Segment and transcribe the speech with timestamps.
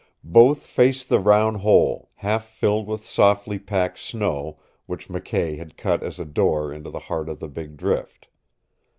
[0.25, 6.01] Both faced the round hole, half filled with softly packed snow, which McKay had cut
[6.01, 8.27] as a door into the heart of the big drift.